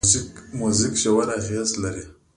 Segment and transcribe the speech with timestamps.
[0.59, 2.05] موزیک ژور اغېز لري.